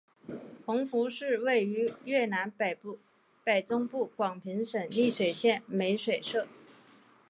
[0.65, 6.47] 弘福寺位于越南北中部广平省丽水县美水社。